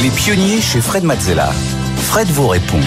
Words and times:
Les 0.00 0.10
pionniers 0.10 0.60
chez 0.60 0.80
Fred 0.80 1.02
Mazzella. 1.02 1.50
Fred 1.96 2.28
vous 2.28 2.46
répond. 2.46 2.78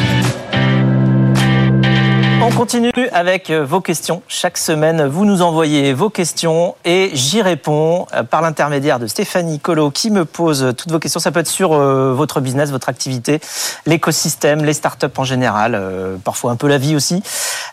On 2.41 2.49
continue 2.51 2.91
avec 3.11 3.49
euh, 3.49 3.65
vos 3.65 3.81
questions. 3.81 4.23
Chaque 4.29 4.57
semaine, 4.57 5.05
vous 5.05 5.25
nous 5.25 5.41
envoyez 5.41 5.91
vos 5.91 6.09
questions 6.09 6.75
et 6.85 7.11
j'y 7.13 7.41
réponds 7.41 8.07
euh, 8.13 8.23
par 8.23 8.41
l'intermédiaire 8.41 8.97
de 8.97 9.07
Stéphanie 9.07 9.59
Colo 9.59 9.91
qui 9.91 10.09
me 10.09 10.23
pose 10.23 10.73
toutes 10.77 10.89
vos 10.89 10.99
questions. 10.99 11.19
Ça 11.19 11.31
peut 11.31 11.41
être 11.41 11.47
sur 11.47 11.73
euh, 11.73 12.13
votre 12.13 12.39
business, 12.39 12.71
votre 12.71 12.87
activité, 12.87 13.41
l'écosystème, 13.85 14.63
les 14.63 14.73
startups 14.73 15.07
en 15.17 15.25
général, 15.25 15.79
parfois 16.23 16.51
un 16.51 16.55
peu 16.55 16.69
la 16.69 16.77
vie 16.77 16.95
aussi. 16.95 17.21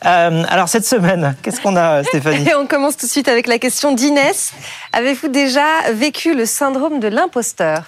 alors 0.02 0.68
cette 0.68 0.84
semaine, 0.84 1.36
qu'est-ce 1.42 1.60
qu'on 1.60 1.76
a 1.76 2.02
Stéphanie 2.02 2.48
On 2.58 2.66
commence 2.66 2.96
tout 2.96 3.06
de 3.06 3.10
suite 3.12 3.28
avec 3.28 3.46
la 3.46 3.60
question 3.60 3.92
d'Inès. 3.92 4.52
Avez-vous 4.92 5.28
déjà 5.28 5.92
vécu 5.92 6.34
le 6.34 6.44
syndrome 6.44 6.98
de 6.98 7.06
l'imposteur? 7.06 7.84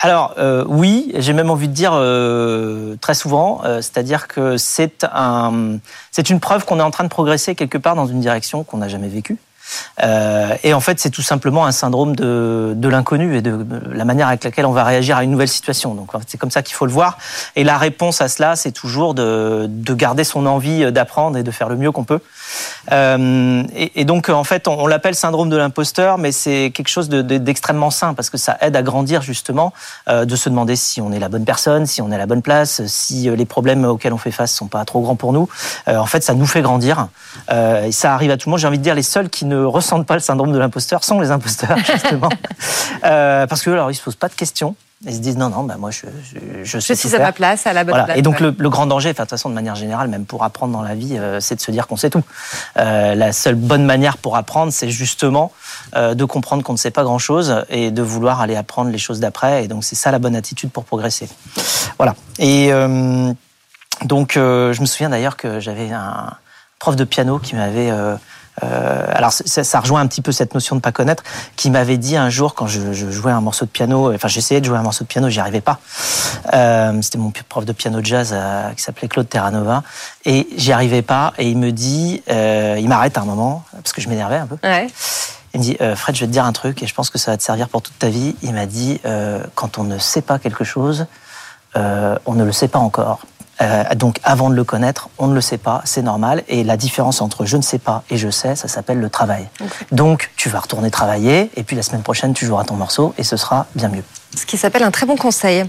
Alors 0.00 0.34
euh, 0.38 0.64
oui, 0.68 1.10
j'ai 1.16 1.32
même 1.32 1.50
envie 1.50 1.66
de 1.66 1.72
dire 1.72 1.92
euh, 1.92 2.94
très 3.00 3.14
souvent, 3.14 3.62
euh, 3.64 3.82
c'est-à-dire 3.82 4.28
que 4.28 4.56
c'est 4.56 5.04
un, 5.12 5.78
c'est 6.12 6.30
une 6.30 6.38
preuve 6.38 6.64
qu'on 6.64 6.78
est 6.78 6.82
en 6.82 6.92
train 6.92 7.02
de 7.02 7.08
progresser 7.08 7.56
quelque 7.56 7.78
part 7.78 7.96
dans 7.96 8.06
une 8.06 8.20
direction 8.20 8.62
qu'on 8.62 8.78
n'a 8.78 8.88
jamais 8.88 9.08
vécue. 9.08 9.38
Euh, 10.02 10.54
et 10.62 10.72
en 10.72 10.80
fait, 10.80 11.00
c'est 11.00 11.10
tout 11.10 11.22
simplement 11.22 11.66
un 11.66 11.72
syndrome 11.72 12.14
de, 12.16 12.74
de 12.76 12.88
l'inconnu 12.88 13.36
et 13.36 13.42
de 13.42 13.66
la 13.92 14.04
manière 14.04 14.28
avec 14.28 14.44
laquelle 14.44 14.66
on 14.66 14.72
va 14.72 14.84
réagir 14.84 15.16
à 15.16 15.24
une 15.24 15.30
nouvelle 15.30 15.48
situation. 15.48 15.94
Donc, 15.94 16.10
c'est 16.26 16.38
comme 16.38 16.50
ça 16.50 16.62
qu'il 16.62 16.74
faut 16.74 16.86
le 16.86 16.92
voir. 16.92 17.18
Et 17.56 17.64
la 17.64 17.76
réponse 17.76 18.20
à 18.20 18.28
cela, 18.28 18.56
c'est 18.56 18.72
toujours 18.72 19.14
de, 19.14 19.66
de, 19.68 19.94
garder 19.94 20.24
son 20.24 20.46
envie 20.46 20.90
d'apprendre 20.92 21.36
et 21.36 21.42
de 21.42 21.50
faire 21.50 21.68
le 21.68 21.76
mieux 21.76 21.92
qu'on 21.92 22.04
peut. 22.04 22.20
Euh, 22.92 23.62
et, 23.74 24.04
donc, 24.04 24.28
en 24.28 24.44
fait, 24.44 24.68
on, 24.68 24.86
l'appelle 24.86 25.14
syndrome 25.14 25.50
de 25.50 25.56
l'imposteur, 25.56 26.18
mais 26.18 26.32
c'est 26.32 26.72
quelque 26.74 26.88
chose 26.88 27.08
d'extrêmement 27.08 27.88
de, 27.88 27.92
sain 27.92 28.14
parce 28.14 28.30
que 28.30 28.38
ça 28.38 28.56
aide 28.60 28.76
à 28.76 28.82
grandir 28.82 29.22
justement, 29.22 29.72
euh, 30.08 30.24
de 30.24 30.36
se 30.36 30.48
demander 30.48 30.76
si 30.76 31.00
on 31.00 31.12
est 31.12 31.18
la 31.18 31.28
bonne 31.28 31.44
personne, 31.44 31.86
si 31.86 32.02
on 32.02 32.10
est 32.10 32.14
à 32.14 32.18
la 32.18 32.26
bonne 32.26 32.42
place, 32.42 32.86
si 32.86 33.28
les 33.30 33.46
problèmes 33.46 33.84
auxquels 33.84 34.12
on 34.12 34.18
fait 34.18 34.30
face 34.30 34.52
sont 34.52 34.68
pas 34.68 34.84
trop 34.84 35.00
grands 35.00 35.16
pour 35.16 35.32
nous. 35.32 35.48
Euh, 35.88 35.96
en 35.96 36.06
fait, 36.06 36.22
ça 36.22 36.34
nous 36.34 36.46
fait 36.46 36.62
grandir. 36.62 37.08
Euh, 37.50 37.84
et 37.84 37.92
ça 37.92 38.14
arrive 38.14 38.30
à 38.30 38.36
tout 38.36 38.48
le 38.48 38.52
monde. 38.52 38.60
J'ai 38.60 38.66
envie 38.66 38.78
de 38.78 38.82
dire, 38.82 38.94
les 38.94 39.02
seuls 39.02 39.28
qui 39.28 39.44
ne 39.44 39.62
ressentent 39.62 40.06
pas 40.06 40.14
le 40.14 40.20
syndrome 40.20 40.52
de 40.52 40.58
l'imposteur 40.58 41.04
sont 41.04 41.20
les 41.20 41.30
imposteurs, 41.30 41.76
justement. 41.92 42.30
euh, 43.04 43.46
parce 43.46 43.62
que 43.62 43.70
alors, 43.70 43.90
ils 43.90 43.94
se 43.94 44.02
posent 44.02 44.16
pas 44.16 44.28
de 44.28 44.34
questions. 44.34 44.74
Ils 45.06 45.14
se 45.14 45.20
disent 45.20 45.36
non, 45.36 45.48
non, 45.48 45.62
bah 45.62 45.76
moi 45.78 45.92
je, 45.92 46.06
je, 46.24 46.64
je, 46.64 46.80
je 46.80 46.92
suis 46.92 47.14
à 47.14 47.20
ma 47.20 47.30
place, 47.30 47.68
à 47.68 47.72
la 47.72 47.84
bonne 47.84 47.92
voilà. 47.92 48.04
place. 48.04 48.18
Et 48.18 48.22
donc 48.22 48.40
le, 48.40 48.52
le, 48.58 48.68
grand 48.68 48.86
danger, 48.86 49.12
de 49.12 49.16
toute 49.16 49.30
façon, 49.30 49.48
de 49.48 49.54
manière 49.54 49.76
générale, 49.76 50.08
même 50.08 50.24
pour 50.24 50.42
apprendre 50.42 50.72
dans 50.72 50.82
la 50.82 50.96
vie, 50.96 51.16
euh, 51.16 51.38
c'est 51.38 51.54
de 51.54 51.60
se 51.60 51.70
dire 51.70 51.86
qu'on 51.86 51.96
sait 51.96 52.10
tout. 52.10 52.24
Euh, 52.78 53.14
la 53.14 53.32
seule 53.32 53.54
bonne 53.54 53.84
manière 53.84 54.18
pour 54.18 54.36
apprendre, 54.36 54.72
c'est 54.72 54.90
justement 54.90 55.52
euh, 55.94 56.14
de 56.14 56.24
comprendre 56.24 56.64
qu'on 56.64 56.72
ne 56.72 56.78
sait 56.78 56.90
pas 56.90 57.04
grand-chose 57.04 57.64
et 57.68 57.92
de 57.92 58.02
vouloir 58.02 58.40
aller 58.40 58.56
apprendre 58.56 58.90
les 58.90 58.98
choses 58.98 59.20
d'après. 59.20 59.64
Et 59.64 59.68
donc 59.68 59.84
c'est 59.84 59.94
ça 59.94 60.10
la 60.10 60.18
bonne 60.18 60.34
attitude 60.34 60.70
pour 60.70 60.84
progresser. 60.84 61.28
Voilà. 61.96 62.16
Et 62.40 62.70
donc 64.04 64.32
je 64.34 64.80
me 64.80 64.86
souviens 64.86 65.10
d'ailleurs 65.10 65.36
que 65.36 65.60
j'avais 65.60 65.92
un 65.92 66.32
prof 66.80 66.96
de 66.96 67.04
piano 67.04 67.38
qui 67.38 67.54
m'avait 67.54 67.92
alors 68.62 69.32
ça, 69.32 69.64
ça, 69.64 69.80
rejoint 69.80 70.00
un 70.00 70.06
petit 70.06 70.22
peu 70.22 70.32
cette 70.32 70.54
notion 70.54 70.76
de 70.76 70.80
pas 70.80 70.92
connaître, 70.92 71.22
qui 71.56 71.70
m'avait 71.70 71.96
dit 71.96 72.16
un 72.16 72.30
jour 72.30 72.54
quand 72.54 72.66
je, 72.66 72.92
je, 72.92 73.10
jouais 73.10 73.32
un 73.32 73.40
morceau 73.40 73.64
de 73.64 73.70
piano, 73.70 74.12
enfin 74.14 74.28
j'essayais 74.28 74.60
de 74.60 74.66
jouer 74.66 74.78
un 74.78 74.82
morceau 74.82 75.04
de 75.04 75.08
piano, 75.08 75.28
j'y 75.28 75.40
arrivais 75.40 75.60
pas. 75.60 75.78
Euh, 76.54 77.00
C'était 77.02 77.18
mon 77.18 77.32
prof 77.48 77.64
de 77.64 77.72
piano 77.72 78.00
jazz 78.02 78.30
euh, 78.32 78.70
qui 78.72 78.82
s'appelait 78.82 79.08
Claude 79.08 79.28
Terranova, 79.28 79.82
et 80.24 80.46
j'y 80.56 80.72
arrivais 80.72 81.02
pas. 81.02 81.32
Et 81.38 81.48
il 81.48 81.58
me 81.58 81.72
dit, 81.72 82.22
euh, 82.30 82.76
il 82.78 82.88
m'arrête 82.88 83.18
un 83.18 83.24
moment 83.24 83.64
parce 83.72 83.92
que 83.92 84.00
je 84.00 84.08
m'énervais 84.08 84.36
un 84.36 84.46
peu. 84.46 84.56
Ouais. 84.62 84.88
Il 85.54 85.60
me 85.60 85.64
dit, 85.64 85.76
euh, 85.80 85.96
Fred, 85.96 86.14
je 86.14 86.20
vais 86.20 86.26
te 86.26 86.32
dire 86.32 86.44
un 86.44 86.52
truc 86.52 86.82
et 86.82 86.86
je 86.86 86.94
pense 86.94 87.10
que 87.10 87.18
ça 87.18 87.30
va 87.30 87.36
te 87.36 87.42
servir 87.42 87.68
pour 87.68 87.82
toute 87.82 87.98
ta 87.98 88.08
vie. 88.08 88.36
Il 88.42 88.52
m'a 88.52 88.66
dit, 88.66 89.00
euh, 89.04 89.42
quand 89.54 89.78
on 89.78 89.84
ne 89.84 89.98
sait 89.98 90.22
pas 90.22 90.38
quelque 90.38 90.64
chose, 90.64 91.06
on 91.74 92.34
ne 92.34 92.42
le 92.42 92.50
sait 92.50 92.66
pas 92.66 92.80
encore. 92.80 93.20
Euh, 93.60 93.84
donc 93.94 94.18
avant 94.22 94.50
de 94.50 94.54
le 94.54 94.64
connaître, 94.64 95.08
on 95.18 95.26
ne 95.26 95.34
le 95.34 95.40
sait 95.40 95.58
pas, 95.58 95.82
c'est 95.84 96.02
normal. 96.02 96.42
Et 96.48 96.64
la 96.64 96.76
différence 96.76 97.20
entre 97.20 97.44
je 97.44 97.56
ne 97.56 97.62
sais 97.62 97.78
pas 97.78 98.02
et 98.10 98.16
je 98.16 98.30
sais, 98.30 98.54
ça 98.54 98.68
s'appelle 98.68 99.00
le 99.00 99.10
travail. 99.10 99.48
Okay. 99.60 99.86
Donc 99.92 100.30
tu 100.36 100.48
vas 100.48 100.60
retourner 100.60 100.90
travailler 100.90 101.50
et 101.56 101.62
puis 101.62 101.76
la 101.76 101.82
semaine 101.82 102.02
prochaine 102.02 102.34
tu 102.34 102.46
joueras 102.46 102.64
ton 102.64 102.76
morceau 102.76 103.14
et 103.18 103.24
ce 103.24 103.36
sera 103.36 103.66
bien 103.74 103.88
mieux. 103.88 104.04
Ce 104.36 104.46
qui 104.46 104.58
s'appelle 104.58 104.82
un 104.82 104.90
très 104.90 105.06
bon 105.06 105.16
conseil. 105.16 105.64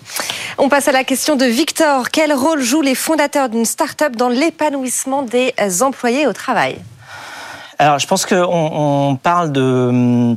On 0.58 0.70
passe 0.70 0.88
à 0.88 0.92
la 0.92 1.04
question 1.04 1.36
de 1.36 1.46
Victor. 1.46 2.12
Quel 2.12 2.34
rôle 2.34 2.62
jouent 2.62 2.82
les 2.82 2.96
fondateurs 2.96 3.50
d'une 3.50 3.66
start-up 3.66 4.16
dans 4.16 4.30
l'épanouissement 4.30 5.24
des 5.24 5.54
employés 5.82 6.28
au 6.28 6.34
travail? 6.34 6.78
Alors 7.80 7.98
je 7.98 8.06
pense 8.06 8.26
qu'on 8.26 8.36
on 8.44 9.16
parle 9.16 9.52
de 9.52 10.36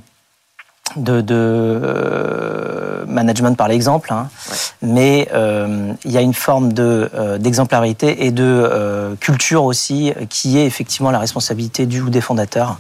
de, 0.97 1.21
de 1.21 1.35
euh, 1.35 3.05
management 3.07 3.57
par 3.57 3.69
l'exemple, 3.69 4.13
hein. 4.13 4.29
ouais. 4.51 4.57
mais 4.83 5.29
euh, 5.33 5.93
il 6.05 6.11
y 6.11 6.19
a 6.19 6.21
une 6.21 6.35
forme 6.35 6.73
de 6.73 7.11
euh, 7.15 7.39
d'exemplarité 7.39 8.27
et 8.27 8.31
de 8.31 8.45
euh, 8.45 9.15
culture 9.17 9.65
aussi 9.65 10.13
qui 10.29 10.59
est 10.59 10.67
effectivement 10.67 11.11
la 11.11 11.19
responsabilité 11.19 11.87
du 11.87 12.01
ou 12.01 12.11
des 12.11 12.21
fondateurs. 12.21 12.79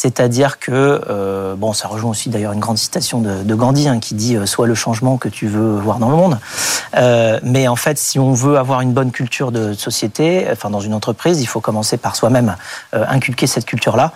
C'est-à-dire 0.00 0.60
que, 0.60 1.02
euh, 1.10 1.56
bon, 1.56 1.72
ça 1.72 1.88
rejoint 1.88 2.12
aussi 2.12 2.30
d'ailleurs 2.30 2.52
une 2.52 2.60
grande 2.60 2.78
citation 2.78 3.20
de, 3.20 3.54
Gandhi 3.56 3.88
hein, 3.88 3.98
qui 3.98 4.14
dit 4.14 4.36
euh, 4.36 4.46
Sois 4.46 4.68
le 4.68 4.76
changement 4.76 5.16
que 5.16 5.28
tu 5.28 5.48
veux 5.48 5.76
voir 5.76 5.98
dans 5.98 6.08
le 6.08 6.14
monde. 6.14 6.38
Euh, 6.96 7.40
mais 7.42 7.66
en 7.66 7.74
fait, 7.74 7.98
si 7.98 8.20
on 8.20 8.32
veut 8.32 8.58
avoir 8.58 8.80
une 8.80 8.92
bonne 8.92 9.10
culture 9.10 9.50
de 9.50 9.72
société, 9.72 10.46
enfin 10.52 10.70
dans 10.70 10.78
une 10.78 10.94
entreprise, 10.94 11.40
il 11.40 11.46
faut 11.46 11.60
commencer 11.60 11.96
par 11.96 12.14
soi-même 12.14 12.54
euh, 12.94 13.04
inculquer 13.08 13.48
cette 13.48 13.66
culture-là 13.66 14.12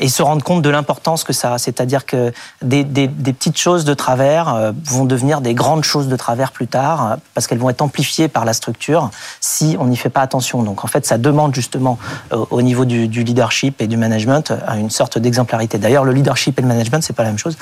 et 0.00 0.08
se 0.08 0.22
rendre 0.22 0.42
compte 0.42 0.62
de 0.62 0.70
l'importance 0.70 1.22
que 1.22 1.34
ça 1.34 1.52
a. 1.52 1.58
C'est-à-dire 1.58 2.06
que 2.06 2.32
des, 2.62 2.84
petites 2.84 3.58
choses 3.58 3.84
de 3.84 3.92
travers 3.92 4.72
vont 4.84 5.04
devenir 5.04 5.42
des 5.42 5.52
grandes 5.52 5.84
choses 5.84 6.08
de 6.08 6.16
travers 6.16 6.50
plus 6.50 6.66
tard 6.66 7.16
parce 7.34 7.46
qu'elles 7.46 7.58
vont 7.58 7.70
être 7.70 7.82
amplifiées 7.82 8.28
par 8.28 8.44
la 8.44 8.52
structure 8.52 9.10
si 9.40 9.76
on 9.78 9.86
n'y 9.86 9.96
fait 9.96 10.10
pas 10.10 10.22
attention. 10.22 10.62
Donc 10.62 10.84
en 10.84 10.86
fait, 10.86 11.04
ça 11.06 11.18
demande 11.18 11.54
justement 11.54 11.98
au 12.30 12.62
niveau 12.62 12.84
du, 12.84 13.08
du 13.08 13.22
leadership 13.22 13.80
et 13.80 13.86
du 13.86 13.96
management 13.96 14.52
une 14.76 14.90
sorte 14.94 15.18
d'exemplarité. 15.18 15.78
D'ailleurs, 15.78 16.04
le 16.04 16.12
leadership 16.12 16.58
et 16.58 16.62
le 16.62 16.68
management, 16.68 17.02
c'est 17.02 17.12
pas 17.12 17.22
la 17.22 17.30
même 17.30 17.38
chose. 17.38 17.56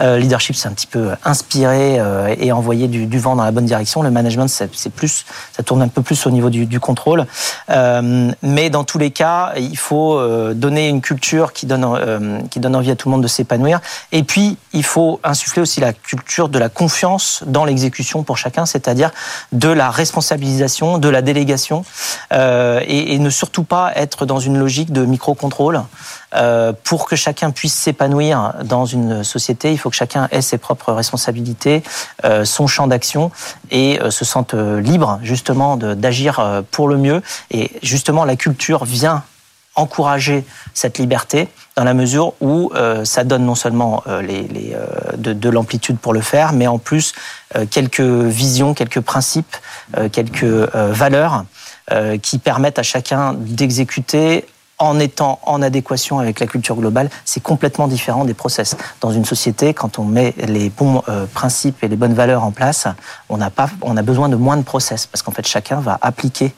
Euh, 0.00 0.18
leadership, 0.18 0.56
c'est 0.56 0.68
un 0.68 0.72
petit 0.72 0.86
peu 0.86 1.10
inspirer 1.24 1.98
euh, 1.98 2.34
et 2.38 2.52
envoyer 2.52 2.88
du, 2.88 3.18
vent 3.18 3.36
dans 3.36 3.44
la 3.44 3.52
bonne 3.52 3.64
direction. 3.64 4.02
Le 4.02 4.10
management, 4.10 4.48
c'est 4.48 4.90
plus, 4.90 5.24
ça 5.56 5.62
tourne 5.62 5.82
un 5.82 5.88
peu 5.88 6.02
plus 6.02 6.26
au 6.26 6.30
niveau 6.30 6.50
du, 6.50 6.80
contrôle. 6.80 7.26
Euh, 7.70 8.32
mais 8.42 8.70
dans 8.70 8.84
tous 8.84 8.98
les 8.98 9.10
cas, 9.10 9.52
il 9.56 9.78
faut 9.78 10.18
euh, 10.18 10.54
donner 10.54 10.88
une 10.88 11.00
culture 11.00 11.52
qui 11.52 11.66
donne, 11.66 11.84
euh, 11.84 12.40
qui 12.50 12.60
donne 12.60 12.76
envie 12.76 12.90
à 12.90 12.96
tout 12.96 13.08
le 13.08 13.12
monde 13.12 13.22
de 13.22 13.28
s'épanouir. 13.28 13.80
Et 14.12 14.22
puis, 14.22 14.56
il 14.72 14.84
faut 14.84 15.20
insuffler 15.24 15.62
aussi 15.62 15.80
la 15.80 15.92
culture 15.92 16.48
de 16.48 16.58
la 16.58 16.68
confiance 16.68 17.42
dans 17.46 17.64
l'exécution 17.64 18.22
pour 18.22 18.36
chacun, 18.36 18.66
c'est-à-dire 18.66 19.10
de 19.52 19.68
la 19.68 19.90
responsabilisation, 19.90 20.98
de 20.98 21.08
la 21.08 21.22
délégation, 21.22 21.84
euh, 22.32 22.80
et, 22.86 23.14
et, 23.14 23.18
ne 23.18 23.30
surtout 23.30 23.64
pas 23.64 23.92
être 23.94 24.26
dans 24.26 24.40
une 24.40 24.58
logique 24.58 24.92
de 24.92 25.04
micro-contrôle. 25.04 25.82
Euh, 26.34 26.72
pour 26.84 27.06
que 27.06 27.16
chacun 27.16 27.50
puisse 27.50 27.74
s'épanouir 27.74 28.54
dans 28.64 28.86
une 28.86 29.22
société, 29.24 29.72
il 29.72 29.78
faut 29.78 29.90
que 29.90 29.96
chacun 29.96 30.28
ait 30.30 30.42
ses 30.42 30.58
propres 30.58 30.92
responsabilités, 30.92 31.82
euh, 32.24 32.44
son 32.44 32.66
champ 32.66 32.86
d'action 32.86 33.30
et 33.70 34.00
euh, 34.00 34.10
se 34.10 34.24
sente 34.24 34.54
libre 34.54 35.18
justement 35.22 35.76
d'agir 35.76 36.62
pour 36.70 36.88
le 36.88 36.96
mieux. 36.96 37.22
Et 37.50 37.70
justement, 37.82 38.24
la 38.24 38.36
culture 38.36 38.84
vient 38.84 39.22
encourager 39.76 40.44
cette 40.72 40.98
liberté 40.98 41.48
dans 41.76 41.82
la 41.82 41.94
mesure 41.94 42.34
où 42.40 42.70
ça 43.02 43.24
donne 43.24 43.44
non 43.44 43.56
seulement 43.56 44.04
de 44.06 45.48
l'amplitude 45.48 45.98
pour 45.98 46.12
le 46.12 46.20
faire, 46.20 46.52
mais 46.52 46.68
en 46.68 46.78
plus 46.78 47.12
quelques 47.70 48.00
visions, 48.00 48.74
quelques 48.74 49.00
principes, 49.00 49.56
quelques 50.12 50.44
valeurs 50.44 51.44
qui 52.22 52.38
permettent 52.38 52.78
à 52.78 52.84
chacun 52.84 53.34
d'exécuter 53.34 54.46
en 54.78 54.98
étant 54.98 55.38
en 55.44 55.62
adéquation 55.62 56.18
avec 56.18 56.40
la 56.40 56.46
culture 56.46 56.76
globale, 56.76 57.10
c'est 57.24 57.42
complètement 57.42 57.88
différent 57.88 58.24
des 58.24 58.34
process. 58.34 58.76
Dans 59.00 59.12
une 59.12 59.24
société, 59.24 59.74
quand 59.74 59.98
on 59.98 60.04
met 60.04 60.34
les 60.38 60.68
bons 60.68 61.02
euh, 61.08 61.26
principes 61.26 61.82
et 61.84 61.88
les 61.88 61.96
bonnes 61.96 62.14
valeurs 62.14 62.44
en 62.44 62.50
place, 62.50 62.86
on 63.28 63.40
a, 63.40 63.50
pas, 63.50 63.70
on 63.82 63.96
a 63.96 64.02
besoin 64.02 64.28
de 64.28 64.36
moins 64.36 64.56
de 64.56 64.62
process, 64.62 65.06
parce 65.06 65.22
qu'en 65.22 65.32
fait, 65.32 65.46
chacun 65.46 65.80
va 65.80 65.98
appliquer 66.02 66.52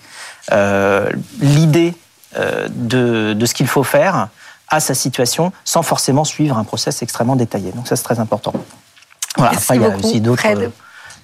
euh, 0.52 1.10
l'idée 1.40 1.94
euh, 2.36 2.68
de, 2.70 3.34
de 3.34 3.46
ce 3.46 3.54
qu'il 3.54 3.66
faut 3.66 3.84
faire 3.84 4.28
à 4.68 4.80
sa 4.80 4.94
situation, 4.94 5.52
sans 5.64 5.82
forcément 5.82 6.24
suivre 6.24 6.58
un 6.58 6.64
process 6.64 7.02
extrêmement 7.02 7.36
détaillé. 7.36 7.70
Donc 7.72 7.86
ça, 7.86 7.96
c'est 7.96 8.02
très 8.02 8.18
important. 8.18 8.52
Voilà. 9.36 9.52
Merci 9.52 9.72
Après, 9.72 9.76
il 9.76 9.82
y 9.82 9.92
a 9.92 9.96
aussi 9.96 10.20
d'autres... 10.20 10.42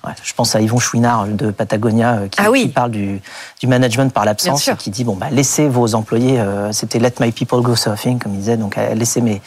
Ouais, 0.05 0.15
je 0.25 0.33
pense 0.35 0.57
à 0.57 0.61
Yvon 0.61 0.81
Chouinard 0.81 1.29
de 1.29 1.53
Patagonia 1.53 2.15
euh, 2.15 2.29
qui, 2.29 2.41
ah 2.41 2.51
oui. 2.51 2.63
qui 2.63 2.69
parle 2.71 2.91
du, 2.91 3.21
du, 3.61 3.67
management 3.69 4.13
par 4.13 4.25
l'absence 4.25 4.67
et 4.67 4.75
qui 4.75 4.91
dit 4.91 5.05
bon 5.05 5.15
bah 5.15 5.29
laissez 5.31 5.69
vos 5.69 5.95
employés 5.95 6.41
euh, 6.41 6.73
c'était 6.73 6.99
let 6.99 7.15
my 7.21 7.31
people 7.31 7.61
go 7.61 7.77
surfing 7.77 8.19
comme 8.19 8.35
il 8.35 8.39
disait 8.39 8.57
donc 8.57 8.79
euh, 8.79 8.95
laissez 8.95 9.21
mes 9.21 9.41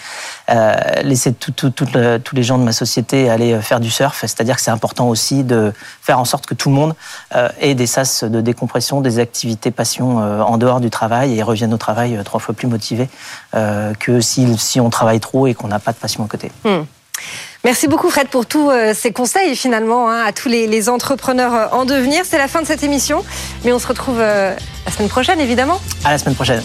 euh, 0.50 0.74
laissez 1.04 1.34
tout, 1.34 1.52
tout, 1.52 1.72
tout 1.72 1.88
le, 1.94 2.20
tous 2.20 2.38
les 2.38 2.44
gens 2.44 2.58
de 2.58 2.64
ma 2.64 2.72
société 2.72 3.30
aller 3.30 3.60
faire 3.60 3.82
du 3.82 3.92
surf 3.92 4.22
c'est-à-dire 4.22 4.56
que 4.56 4.62
c'est 4.62 4.72
important 4.72 5.10
aussi 5.10 5.44
de 5.44 5.74
faire 6.02 6.20
en 6.20 6.26
sorte 6.26 6.46
que 6.46 6.54
tout 6.54 6.70
le 6.70 6.76
monde 6.76 6.96
euh, 7.36 7.50
ait 7.60 7.76
des 7.76 7.88
sas 7.88 8.24
de 8.24 8.40
décompression 8.40 9.02
des 9.02 9.20
activités 9.20 9.72
passion 9.72 10.20
en 10.20 10.58
dehors 10.58 10.80
du 10.80 10.90
travail 10.90 11.38
et 11.38 11.44
reviennent 11.44 11.74
au 11.74 11.78
travail 11.78 12.18
trois 12.24 12.40
fois 12.40 12.56
plus 12.56 12.68
motivés 12.68 13.10
que 13.52 14.22
si, 14.22 14.58
si 14.58 14.80
on 14.80 14.90
travaille 14.90 15.20
trop 15.20 15.48
et 15.48 15.54
qu'on 15.54 15.68
n'a 15.68 15.80
pas 15.80 15.92
de 15.92 15.98
passion 15.98 16.24
à 16.24 16.28
côté. 16.28 16.52
Hmm. 16.64 16.84
Merci 17.66 17.88
beaucoup 17.88 18.12
Fred 18.12 18.28
pour 18.28 18.46
tous 18.46 18.72
ces 18.94 19.12
conseils 19.12 19.56
finalement 19.56 20.08
hein, 20.10 20.24
à 20.24 20.32
tous 20.32 20.50
les, 20.50 20.68
les, 20.68 20.88
entrepreneurs 20.88 21.74
en 21.74 21.84
devenir. 21.84 22.24
C'est 22.24 22.38
la 22.38 22.48
fin 22.48 22.62
de 22.62 22.68
cette 22.68 22.84
émission, 22.84 23.26
mais 23.64 23.74
on 23.74 23.80
se 23.80 23.88
retrouve 23.88 24.20
la 24.20 24.56
semaine 24.96 25.10
prochaine 25.10 25.40
évidemment. 25.40 25.82
À 26.04 26.12
la 26.12 26.20
semaine 26.20 26.36
prochaine. 26.36 26.62